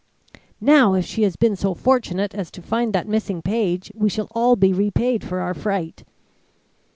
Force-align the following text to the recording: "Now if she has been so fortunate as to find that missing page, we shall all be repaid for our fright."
"Now 0.59 0.95
if 0.95 1.05
she 1.05 1.21
has 1.21 1.35
been 1.35 1.55
so 1.55 1.75
fortunate 1.75 2.33
as 2.33 2.49
to 2.53 2.61
find 2.63 2.91
that 2.91 3.07
missing 3.07 3.43
page, 3.43 3.91
we 3.93 4.09
shall 4.09 4.29
all 4.31 4.55
be 4.55 4.73
repaid 4.73 5.23
for 5.23 5.41
our 5.41 5.53
fright." 5.53 6.03